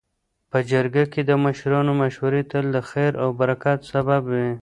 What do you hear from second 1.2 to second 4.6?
د مشرانو مشورې تل د خیر او برکت سبب وي.